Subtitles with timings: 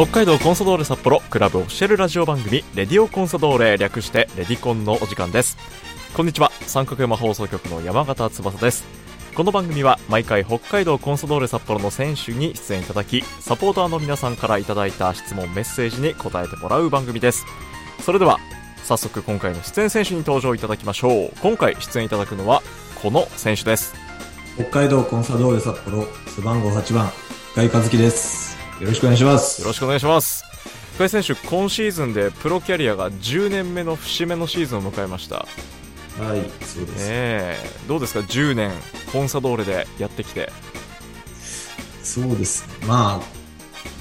[0.00, 5.58] 北海道コンサドーレ札幌クラブオフィシャルラジオ番組レディオコンサドーレ略してレディコンのお時間です。
[6.14, 6.50] こんにちは。
[6.62, 8.86] 三角山放送局の山形翼です。
[9.34, 17.44] この番組は毎回北海道コンサドーレ札幌の選手に出演いただきサポーターの皆さんからいただいた質問メッセージに答えてもらう番組です。
[18.00, 18.38] それでは
[18.84, 21.32] 早速今回の出演選手に登場いただきましょう。
[21.42, 22.62] 今回出演いただくのは
[23.02, 23.94] この選手です。
[24.54, 27.10] 北海道コンサドーレ札幌背番号8番
[27.52, 28.49] 深井和樹です。
[28.80, 29.60] よろしくお願いします。
[29.60, 30.42] よろしくお願いします。
[30.94, 35.36] 深井選手今シーズンでプロキャリアが10年目の節目のシーズンを迎えました。
[35.36, 37.56] はいそうです、え。
[37.84, 38.72] ー、どうですか？10年
[39.12, 40.50] コンサドーレでやってきて。
[42.02, 42.66] そうです。
[42.80, 43.40] ねまあ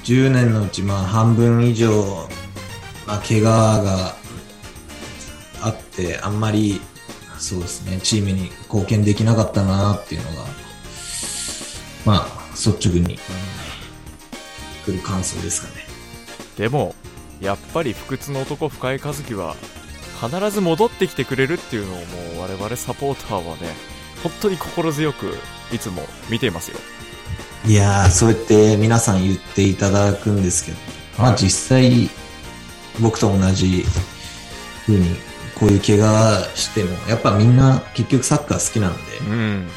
[0.06, 2.30] 10年のうちまあ半分以上、
[3.06, 4.16] まあ、怪我が
[5.62, 6.80] あってあんまり
[7.38, 10.46] そうですねチームに貢献できなかったなっていうのが
[12.06, 13.20] まあ率直に
[14.92, 15.86] くる感想ですかね。
[16.58, 16.96] でも
[17.40, 19.56] やっぱり不屈の男深井和樹は
[20.22, 22.04] 必ず戻ってきてくれるっていうのをも
[22.38, 23.74] う我々サポーターはね
[24.24, 25.34] 本当に心強く
[25.72, 26.78] いつも見ていますよ。
[27.66, 30.78] いやーそうやって皆さん言っていただくんですけど、
[31.18, 32.10] まあ実際
[33.00, 33.86] 僕と同じ
[34.86, 35.16] 風に
[35.56, 39.68] こういう怪我してもやっぱみんな結局サッカー好きなんで、うん。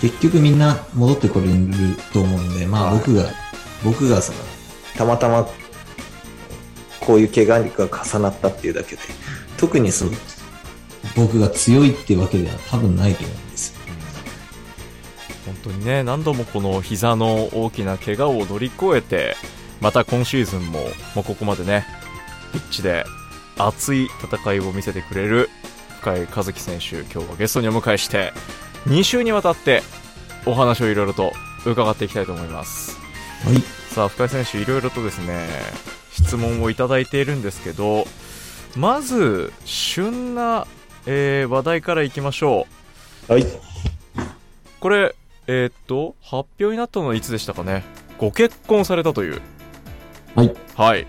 [0.00, 1.56] 結局みんな戻ってこれる
[2.12, 3.30] と思うんでまあ僕が、
[3.84, 4.38] 僕がその
[4.96, 5.48] たまたま
[7.00, 9.02] こういう怪我が重なったっていうだけで
[9.56, 10.10] 特にそう
[11.16, 13.78] 僕が強いっていうわけでは多分ないと思うんです
[15.46, 19.36] 本当にね何度もこの膝の大きな怪我を乗り越えて
[19.80, 20.80] また今シーズンも
[21.14, 21.86] もうここまでね
[22.52, 23.04] ピッチで
[23.56, 25.48] 熱い戦いを見せてくれる
[26.00, 28.32] 深井和樹選手今日はゲストにお迎えして
[28.86, 29.82] 2週にわたって
[30.46, 31.32] お話をいろいろと
[31.66, 32.97] 伺っていきたいと思います。
[33.44, 33.60] はい。
[33.94, 35.46] さあ深井選手いろいろとですね
[36.12, 38.06] 質問をいただいているんですけど
[38.76, 40.66] まず旬な、
[41.06, 42.66] えー話題からいきましょ
[43.28, 43.32] う。
[43.32, 43.46] はい。
[44.80, 45.14] これ
[45.46, 47.82] えーっと発表になったのはいつでしたかね？
[48.18, 49.40] ご結婚されたという。
[50.34, 50.54] はい。
[50.76, 51.06] はい。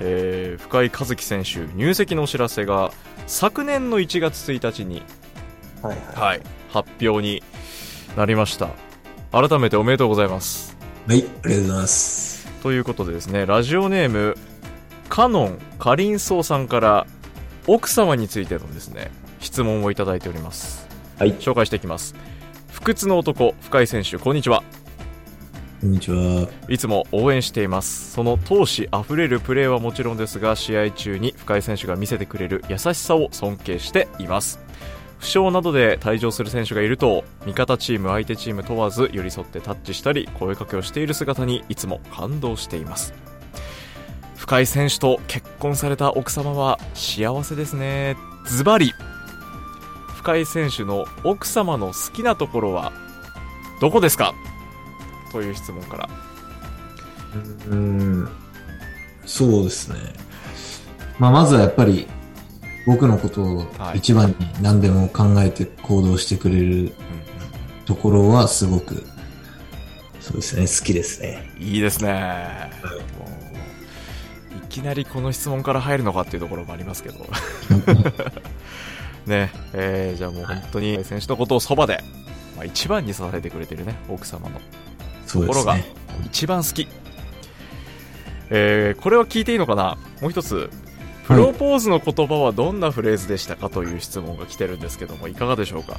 [0.00, 2.92] えー深井和樹選手入籍のお知らせが
[3.26, 5.02] 昨年の1月1日に、
[5.82, 5.98] はい。
[6.14, 7.42] はい、発表に
[8.16, 8.68] なりました。
[9.32, 10.73] 改めておめでとうございます
[11.06, 12.46] はいありがとうございます。
[12.62, 14.38] ということでですねラジオネーム
[15.10, 17.06] カノンかりんそうさんから
[17.66, 20.88] 奥様についてのですね質問をいただいております。
[21.18, 21.34] はい。
[21.34, 22.14] 紹介していきます。
[22.72, 24.62] 不屈の男深井選手こんにちは。
[25.82, 26.48] こんにちは。
[26.70, 28.12] いつも応援しています。
[28.12, 34.58] その闘志あふれるプレーはもちろんですが試合中に深井選手が見せてくれる優しさを尊敬しています
[35.24, 43.14] 負傷などで退場する選手がいると味方チーム相手チーム問わず寄り添ってタッチしたり声かけをしている姿にいつも感動しています。
[44.36, 48.18] 深井選手と結婚された奥様は幸せですね。
[48.44, 48.92] ズバリ
[50.18, 52.92] 深井選手の奥様の好きなところは
[53.80, 54.34] どこですか？
[55.32, 56.08] という質問から。
[57.70, 58.28] うん。
[59.24, 59.96] そうですね。
[61.18, 62.06] まあまずはやっぱり
[62.86, 63.98] 僕のことをはい。
[63.98, 66.92] 一番に何でも考えて行動してくれる
[67.86, 69.04] ところはすごく
[70.20, 71.50] そうですね好きですね。
[71.58, 72.70] いいですね、
[73.18, 77.26] もういきなりこの質問から入るのかっていうところもありますけど。
[79.26, 79.50] ね。
[79.72, 82.02] えーじゃあもう本当に選手のことをそばで、
[82.56, 84.60] まあ、一番に支えてくれてるね奥様の。
[85.30, 85.76] ところが
[86.26, 86.86] 一番好き、
[88.50, 89.96] えーこれは聞いていいのかな？
[90.20, 90.70] もう一つ
[91.26, 95.98] プロポーズの言葉はどんなフレーズでしたかという質問が来てるんですけどもいかがでしょうか？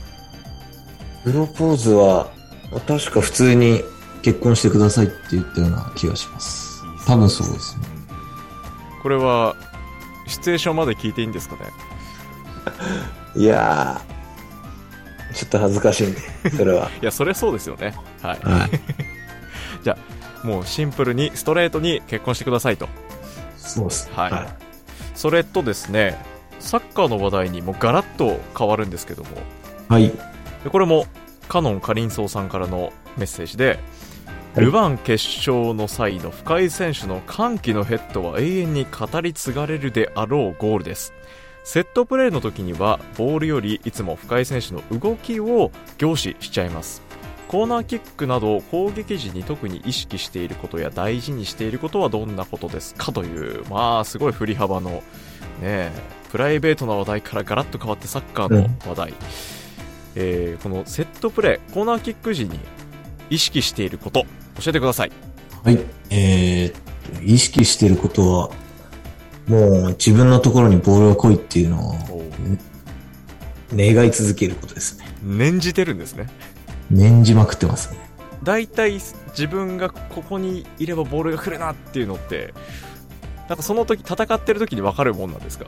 [1.23, 2.29] プロポーズは
[2.87, 3.81] 確か普通に
[4.21, 6.83] 結婚してくださいって言ったような気がします。
[7.07, 7.85] 多分そうですね。
[9.01, 9.55] これは
[10.27, 11.61] シチュエーションまで聞いていいんですかね？
[13.35, 16.21] いやーちょっと恥ずかしいんで
[16.55, 16.89] それは。
[17.01, 17.95] いやそれはそうですよね。
[18.21, 18.39] はい。
[18.43, 18.69] はい。
[20.45, 22.87] もうシンプルにストレートに結婚してくださいと。
[23.57, 24.09] そうです。
[24.15, 24.64] はい
[25.15, 26.17] それとですね
[26.59, 29.29] サッカーの話題にもガラッと変わるんですけども。
[29.87, 30.11] はい。
[30.63, 31.05] でこれも
[31.47, 33.79] カノンかりんそうさんからのメッセージで、
[34.55, 34.65] はい。
[34.65, 41.13] ルヴァン決勝の際の深井選手の歓喜のヘッドは永遠に語り継がれるであろうゴールです。
[41.65, 47.01] セットプレーの時にはボールよりいつも深井選手の動きを凝視しちゃいます
[47.55, 55.01] コーナーキックなど攻撃時に特に意識していることや大事にしていることはどんなことですかというまあすごい振り幅のね
[55.63, 55.91] え
[56.33, 59.13] プライベートな話題からガラッと変わってサッカーの話題、
[60.15, 62.59] えーこのセットプレーコーナーキック時に
[63.29, 64.25] 意識していること
[64.59, 65.11] 教えてください
[65.63, 65.79] はい。
[66.09, 66.81] えーっ
[67.23, 68.49] 意識してることは、
[69.47, 71.95] もう自分のところにボールが来いっていうのを
[73.71, 75.05] 願い続けることですね。
[75.23, 76.27] 念じてるんですね。
[76.91, 77.99] 念じまくってますね。
[78.43, 78.93] 大体
[79.29, 82.53] 自分がここにいればボールが来るなっていうのって、
[83.49, 85.65] なんかその時、戦ってる時に分かるもんなんですか？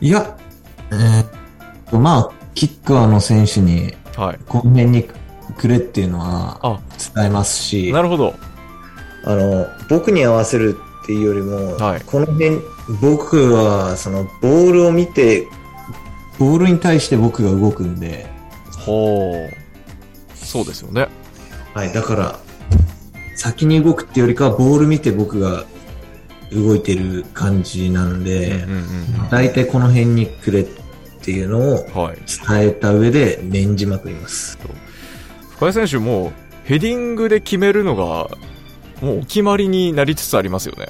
[0.00, 0.36] いや、
[0.90, 1.26] えーっ
[1.90, 4.38] と、まあ、キッカーの選手に、はい。
[4.46, 5.08] この辺に
[5.56, 6.80] くれっていうのはあ、
[7.14, 8.34] 伝えますし、なるほど。
[9.24, 12.58] あの、僕に合わせるっていうよりも、はいこの辺、
[13.00, 15.48] 僕は、その、ボールを見て、
[16.38, 18.26] ボールに対して僕が動くんで、
[18.78, 19.63] ほう。
[20.54, 21.08] そうですよね。
[21.74, 22.38] はい、だから、
[23.34, 25.64] 先に動くっていうよりかは、ボール見て僕が
[26.52, 28.64] 動いてる感じなんで、
[29.32, 30.66] 大体この辺にくれっ
[31.22, 31.86] ていうのを。
[31.90, 34.56] 伝えた上で念じまくります。
[35.56, 38.04] 深井選手もヘディングで決めるのが、
[39.02, 40.86] もうお決まりになりつつありますよね。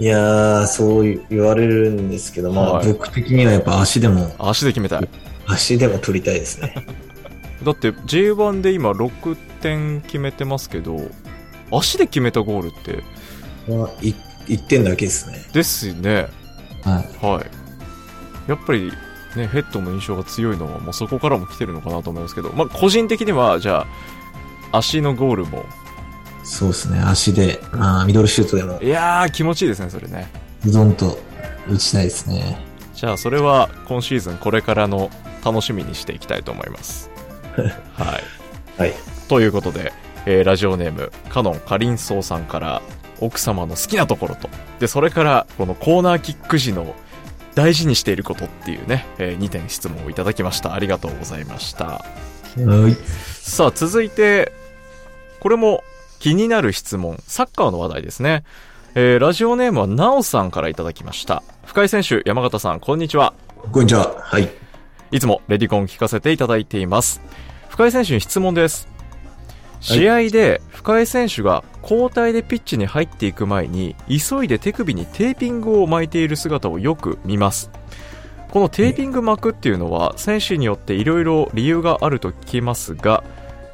[0.00, 5.08] いやー、そう言われるんですけど、まあ、はい僕的にはやっぱ足でも、足で決めたい。
[5.46, 6.74] 足でも取りたいですね。
[7.64, 11.00] だって J1 で今6点決めてますけど、
[11.70, 13.02] 足で決めたゴールって、
[13.68, 14.14] まあ、い
[14.46, 15.44] 1点だけですね。
[15.52, 16.28] ですよね。
[16.82, 17.26] はい。
[17.26, 18.50] はい。
[18.50, 18.90] やっぱり、
[19.36, 23.86] ね、ヘッドの印象が強いのは、もうそこからも来てるのかなと思いますけど、まあ、個人的には、じゃ
[24.72, 25.64] あ、足のゴールも、
[26.42, 26.98] そうですね。
[27.00, 30.28] 足で、まあ、ミドルシュートでも、いやー、気持ちいいですね、それね。
[30.66, 31.18] うどんと
[31.68, 32.58] 打ちたいですね。
[32.94, 35.10] じゃあ、それは今シーズンこれからの
[35.44, 37.09] 楽しみにしていきたいと思います。
[37.62, 38.18] は
[38.78, 38.80] い。
[38.80, 38.94] はい。
[39.28, 39.92] ということで、
[40.26, 42.82] えーラジオネーム、カノンかりんそうさんから、
[43.20, 44.48] 奥様の好きなところと、
[44.78, 46.94] で、それから、このコーナーキック時の
[47.54, 50.74] 大事にしていることっていうね、え2点質問をいただきました。
[50.74, 51.84] ありがとうございました。
[51.86, 52.02] は
[52.88, 52.96] い。
[53.42, 54.52] さあ、続いて、
[55.40, 55.84] これも
[56.18, 58.44] 気になる質問、サッカーの話題ですね。
[58.94, 61.42] えーラジオネームはなおさんからいただきました。
[61.64, 63.34] 深井選手、山形さん、こんにちは。
[63.72, 64.14] こんにちは。
[64.18, 64.59] はい。
[65.12, 67.20] いつもレディコン聞かせていただいています。
[67.68, 68.88] 深井選手に質問です。
[69.80, 77.70] 試合で深井選手が交代でピッチに入っていく前に急いで手首にテーピングを巻いている姿をよく見ます。
[78.50, 83.24] このテーピング巻くっていうのは選手によっていろいろ理由があると聞きますが、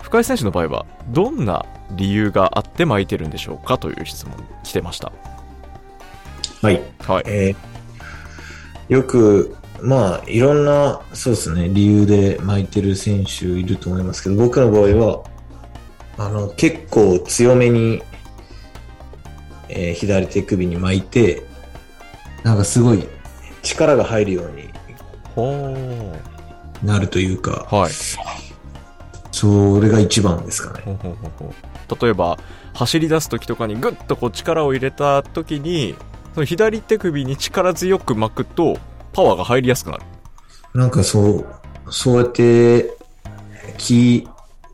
[0.01, 1.67] 深井選手の場合はどんな
[1.97, 4.35] 理由があって巻いてるんでしょうかという質問
[4.65, 5.13] 来てました。
[6.63, 6.81] はい。
[7.01, 7.23] はい。
[7.27, 7.77] えー
[8.89, 15.25] よく、まあ、いろんな、そうですね、理由で巻いてる選手いると思いますけど、僕の場合は、
[16.19, 18.03] あの、結構強めに、
[19.69, 21.43] えー左手首に巻いて、
[22.43, 23.07] なんかすごい
[23.63, 24.71] 力が入るように
[25.35, 26.15] ほ
[26.83, 27.77] なるというか、ー。
[27.77, 27.93] はい。
[29.33, 30.83] それが一番ですかね。
[30.85, 32.39] ほうほうほうほう例えば
[32.75, 35.95] 走り出す時とかにグッとこう力を入れた時に
[36.35, 38.79] その左手首に力強く巻くと
[39.17, 40.03] パワーが入りやすくなる。
[40.75, 41.47] なんかそう、
[41.91, 42.95] そうやって、
[43.79, 44.29] 聞、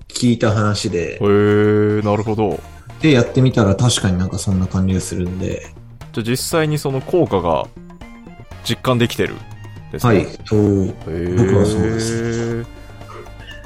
[0.08, 2.58] 聞いた話で、へえなるほど。
[3.00, 5.72] で、やってみたら確かになんかそんな感じがするんで、
[6.12, 7.68] じゃあ実際にその効果が
[8.64, 9.36] 実感できてる
[9.92, 10.14] ですね。
[10.16, 12.66] はい、そう、へー僕はそうです。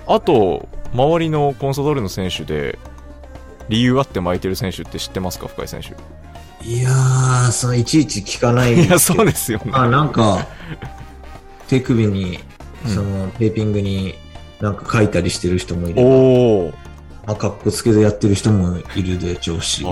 [0.07, 2.79] あと周りのコンサドーレの選手で
[3.71, 5.49] 理由あって巻いてる選手って知ってますか？
[5.49, 5.97] 深井選手
[6.67, 10.45] いやー、そのいちいち聞かないいやそうでですよねあ、なんか、
[11.69, 12.41] 手首に、
[12.85, 14.15] うんその、テーピングに
[14.61, 16.75] なんか書いたりしてる人もいれば、おお
[17.25, 19.85] まあ、かっこつけでやってる人もいるでしょうし、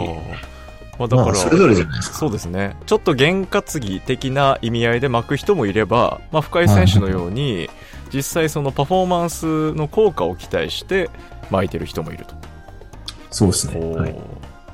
[0.98, 2.18] まあだから、まあ、それぞれじゃないですか。
[2.18, 2.76] そうですね。
[2.86, 7.70] ちょっと験担ぎ的な意味合いで巻く人もいれば、まあ、深井選手のように、
[8.12, 11.10] 実際そのパフォーマンスの効果を期待して
[11.50, 12.34] 巻いてる人もいると。
[13.30, 13.74] そうですね。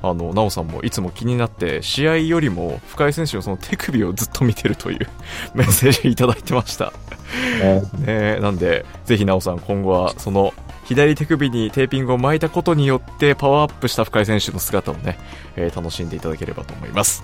[0.02, 5.08] あの、なおさんもいつも気になって、試合よりも深井選手のその手首をずっと見てるという
[5.54, 6.92] メッセージいただいてました。
[7.60, 10.54] ねえなんで、ぜひなおさん今後はその
[10.84, 15.18] 左手首にテーピングを巻いたことによってパワーアップした深井選手の姿をね、
[15.56, 17.22] えー楽しんでいただければと思います。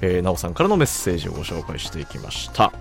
[0.00, 2.72] えー、なおさんからのメッセージをご紹介していきました。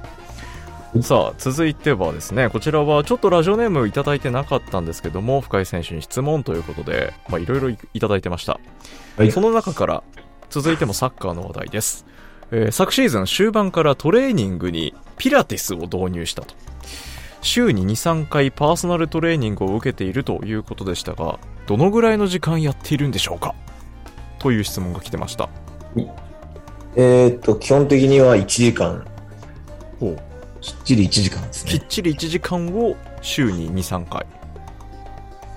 [1.01, 8.59] さあ、続いてはですね、こちらはちょっとラジオネームいただいてなかったんですけども、深井選手に質問ということで、まあいろいろいいただいてました。
[9.17, 10.03] はいその中から、
[10.49, 12.05] 続いてもサッカーの話題です。
[12.51, 16.55] えー昨シーズン終盤からトレーニングにピラティスを導入したと。
[17.41, 17.89] 週に2、
[18.23, 23.53] 3回パーソナルトレーニングを受けているということでしたが、どのぐらいの時間やっているんでしょうか？
[24.39, 25.49] という質問が来てました。
[26.95, 29.05] えーっと、基本的には1時間、
[29.99, 30.34] ほう
[30.65, 31.72] きっちり1時間ですね。
[31.74, 34.25] きっちり1時間を週に2、3回。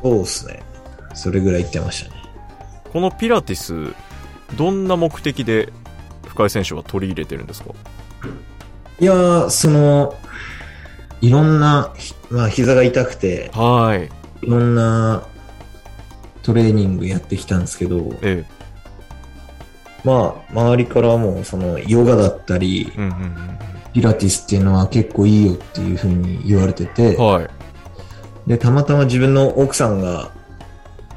[0.03, 0.63] そうですね。
[1.15, 2.23] それぐらい言ってましたね。
[2.93, 3.95] このピラティス、
[4.57, 5.73] どんな目的で
[6.27, 7.71] 深井選手は取り入れてるんですか？
[9.01, 10.15] いやー、その、
[11.23, 14.11] いろんな、ひまあ、膝が痛くて、はい
[14.47, 15.23] いろんな
[16.43, 18.45] トレーニングやってきたんですけど、え
[20.05, 23.59] まあ、周りからも、その、ヨガだったりえ、うんうん
[23.93, 27.49] ピラティスっていうのは結構いいよっていうふうに言われててうん、はい。
[28.47, 30.31] で、たまたま自分の奥さんが、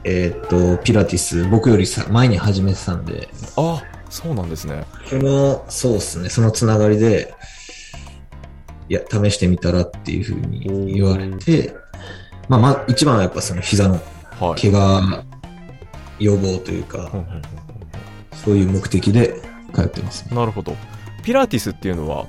[0.03, 0.47] えーっ
[0.77, 4.85] と、ピラティス、僕よりさ前に始めてたんで、あそうなんですね。
[5.07, 7.33] その、そうですね、そのつながりで、
[8.89, 11.73] いや、試してみたらっていうふうに言われて、
[12.49, 14.01] まあ、まあ、一番はやっぱその膝の
[14.39, 14.61] はい。
[14.61, 15.23] 怪我
[16.19, 17.41] 予防というかうん、うんうん。
[18.33, 19.39] そういう目的で
[19.73, 20.35] 通ってますね。
[20.35, 20.75] なるほど。
[21.23, 22.27] ピラティスっていうのは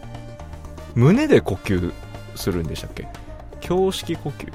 [0.94, 1.92] 胸で呼吸
[2.34, 3.08] するんでしたっけ？
[3.68, 4.52] 胸式呼吸。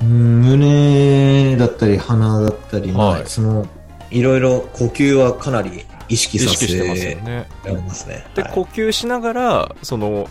[0.00, 3.22] うん胸だったり鼻だったり、まはい。
[3.22, 3.66] あ、その、
[4.10, 7.48] いろいろ呼吸はかなり意識意させ識してますよてね
[7.86, 8.24] ますね。
[8.34, 8.52] で、はい。
[8.52, 10.28] 呼吸しながらその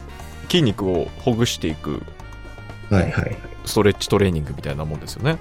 [0.49, 2.01] 筋肉をほぐしていく
[2.89, 3.37] はいはい。
[3.65, 5.37] ストレッチトレーニングみたいなもんですよね。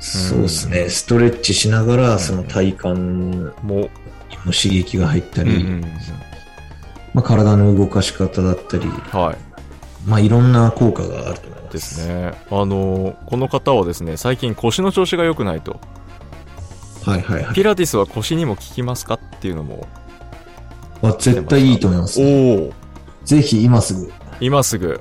[0.00, 0.88] そうですね。
[0.88, 2.88] ストレッチしながら、その体幹
[3.62, 3.90] も
[4.46, 5.84] 刺激が入ったり、うんうんうん
[7.14, 10.08] まあ、体の動かし方だったり、はい。
[10.08, 11.72] まあ、いろんな効果があると思います。
[11.72, 12.08] です。
[12.08, 12.32] ね。
[12.50, 15.78] あのこの方はですね最近腰の調子が良くないと。
[17.04, 17.54] はいはいはい。
[17.54, 19.86] ピラティスは腰にも効きますかっていうのも。
[21.02, 22.72] あ絶対いいと思います、おお
[23.24, 24.12] ぜひ今すぐ。
[24.40, 25.00] 今すぐ。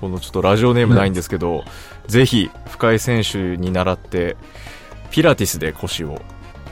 [0.00, 1.64] このちょっとラジオネームないんですけど、
[2.06, 4.36] ぜひ深井選手に習って
[5.10, 6.20] ピラティスで腰を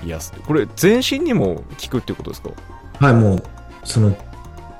[0.04, 0.32] 癒す。
[0.46, 2.50] これ全身にも効くっていうことですか？
[3.00, 3.42] はい、もう、
[3.84, 4.14] その、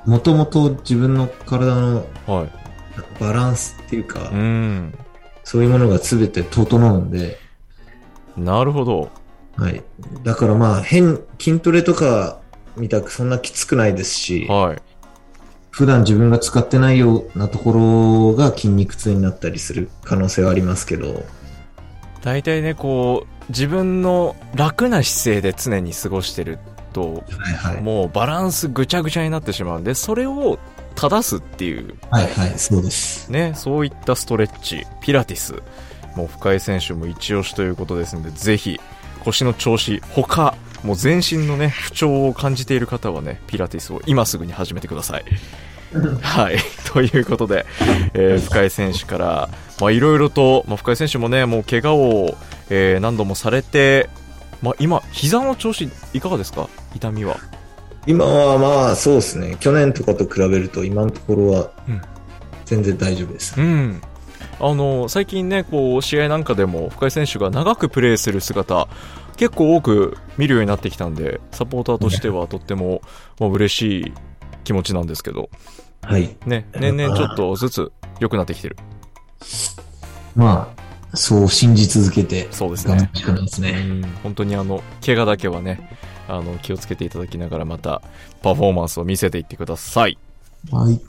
[0.05, 2.49] もともと自分の体のはい。
[3.19, 4.93] バランスっていうか、うん。
[5.43, 7.39] そういうものが全て整うんで、
[8.37, 9.09] なるほど。
[9.55, 9.83] はい。
[10.23, 12.39] だからまあ、変、筋トレとか
[12.75, 14.81] みたくそんなきつくないですし、はい。
[15.69, 21.23] 普段自分が使ってないようなところが筋肉痛になったりする可能性はありますけど、
[22.21, 26.59] 大体ねこう自分の楽な姿勢で常に過ごしてる
[26.93, 27.81] とはいはい。
[27.81, 30.59] もうバランスぐちゃぐちゃになってしまうんでそれを
[30.95, 31.95] 正すっていう。
[32.11, 33.31] はいはい、そうです。
[33.31, 34.85] ねそういったストレッチ。
[35.01, 35.61] ピラティス。
[36.15, 38.79] もう深井選手も一押しということですのでぜひ
[39.23, 45.23] 腰の調子他もう全身のね不調を感じている方はねピラティスを今すぐに始めてください。
[46.21, 46.57] はい。
[46.91, 47.65] ということで、
[48.13, 52.37] えー深井選手からまあいろいろと、まあ、深井選手もねもう怪我を、
[52.69, 54.09] えー何度もされて
[54.63, 56.67] まあ、今、膝の調子いかがですか？
[56.95, 57.37] 痛みは。
[58.07, 59.57] 今はまあ、そうですね。
[59.59, 62.01] 去年とかと比べると今のところはうん
[62.65, 63.59] 全然大丈夫です。
[63.59, 64.01] うん。
[64.59, 68.87] あの、最近ね、こう、試合なんかでも、深井選手が長くプレーする姿、
[69.35, 73.01] 結構多く見るようになってきたんで、サポーターとしてはとっても、
[73.39, 74.13] まあ、嬉しい
[74.63, 75.49] 気持ちなんですけど、
[76.01, 76.37] はい。
[76.45, 78.77] ね、年々ちょっとずつ良くなってきてる。
[80.35, 80.82] まあ、
[81.13, 83.31] そう信じ続けてそうですね頑張
[84.23, 85.89] 本当にあの、怪我だけはね、
[86.27, 88.01] あの、気をつけていただきながらまた、
[88.41, 90.17] パフォーマンスを見せていってください。
[90.71, 90.99] はい。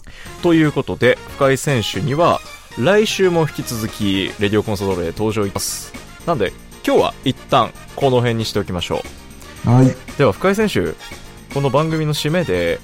[0.42, 2.40] ということで、深井選手には、
[2.78, 5.92] 来週も引き続き、レディオコンソドーレへ登場いきます。
[6.26, 6.52] なんで、
[6.86, 9.02] 今日は一旦、この辺にしておきましょ
[9.64, 9.86] はい。
[9.86, 9.96] う。
[10.18, 10.92] では、深井選手、
[11.54, 12.80] この番組の締めで、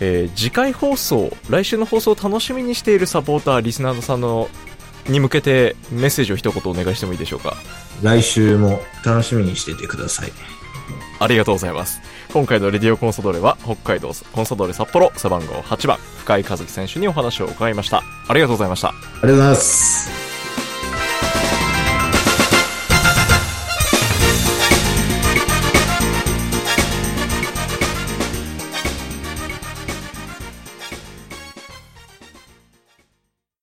[0.00, 4.48] えー次回放送、来週の放送を楽しみにしているサポーター、リスナーさんの、
[5.08, 7.54] に向けてメッセージを一言お願いしてもいいでしょうか？
[8.02, 10.32] 来週も楽しみにしていてください。
[11.20, 12.00] ありがとうございます。
[12.32, 18.02] 今回のレディオコンソドーレは、北海道コンソドーレ札幌背番号8番、深井和樹選手にお話を伺いました。
[18.28, 18.88] ありがとうございました。
[18.88, 20.23] ありがとうございます。